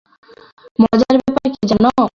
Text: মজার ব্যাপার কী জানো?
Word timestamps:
মজার 0.79 1.15
ব্যাপার 1.19 1.47
কী 1.53 1.63
জানো? 1.71 1.89